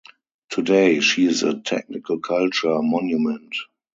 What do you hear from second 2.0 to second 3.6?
culture monument.